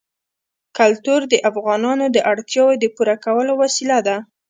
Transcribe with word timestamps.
کلتور 0.77 1.21
د 1.27 1.33
افغانانو 1.49 2.05
د 2.15 2.17
اړتیاوو 2.31 2.79
د 2.83 2.85
پوره 2.95 3.15
کولو 3.25 3.51
وسیله 3.61 3.97
ده. 4.07 4.17